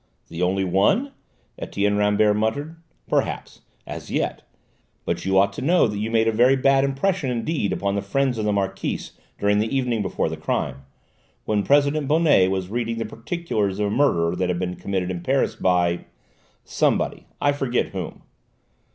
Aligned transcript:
"The 0.29 0.41
only 0.41 0.63
one?" 0.63 1.11
Etienne 1.59 1.95
Rambert 1.95 2.35
muttered. 2.35 2.75
"Perhaps! 3.07 3.61
As 3.85 4.09
yet! 4.09 4.41
But 5.05 5.25
you 5.25 5.37
ought 5.37 5.53
to 5.53 5.61
know 5.61 5.85
that 5.85 5.99
you 5.99 6.09
made 6.09 6.27
a 6.27 6.31
very 6.31 6.55
bad 6.55 6.83
impression 6.83 7.29
indeed 7.29 7.71
upon 7.71 7.93
the 7.93 8.01
friends 8.01 8.39
of 8.39 8.45
the 8.45 8.51
Marquise 8.51 9.11
during 9.37 9.59
the 9.59 9.67
evening 9.67 10.01
before 10.01 10.27
the 10.27 10.37
crime, 10.37 10.85
when 11.45 11.61
President 11.61 12.07
Bonnet 12.07 12.49
was 12.49 12.67
reading 12.69 12.97
the 12.97 13.05
particulars 13.05 13.77
of 13.77 13.89
a 13.89 13.91
murder 13.91 14.35
that 14.35 14.49
had 14.49 14.57
been 14.57 14.75
committed 14.75 15.11
in 15.11 15.21
Paris 15.21 15.53
by 15.55 16.05
somebody: 16.63 17.27
I 17.39 17.51
forget 17.51 17.89
whom." 17.89 18.23